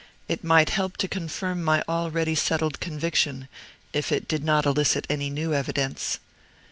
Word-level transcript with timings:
It 0.27 0.43
might 0.43 0.71
help 0.71 0.97
to 0.97 1.07
confirm 1.07 1.63
my 1.63 1.83
already 1.87 2.33
settled 2.33 2.79
conviction, 2.79 3.47
if 3.93 4.11
it 4.11 4.27
did 4.27 4.43
not 4.43 4.65
elicit 4.65 5.05
any 5.11 5.29
new 5.29 5.53
evidence. 5.53 6.17